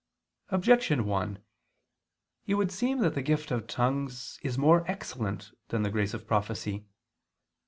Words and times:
Objection 0.49 1.05
1: 1.05 1.37
It 2.47 2.55
would 2.55 2.71
seem 2.71 3.01
that 3.01 3.13
the 3.13 3.21
gift 3.21 3.51
of 3.51 3.67
tongues 3.67 4.39
is 4.41 4.57
more 4.57 4.83
excellent 4.89 5.51
than 5.67 5.83
the 5.83 5.91
grace 5.91 6.15
of 6.15 6.25
prophecy. 6.25 6.87